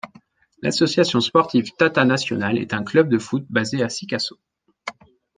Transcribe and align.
L'Association 0.63 1.19
Sportive 1.21 1.73
Tata 1.77 2.05
National 2.05 2.57
est 2.57 2.73
un 2.73 2.81
club 2.83 3.07
de 3.07 3.19
football 3.19 3.45
basé 3.51 3.83
à 3.83 3.89
Sikasso. 3.89 4.39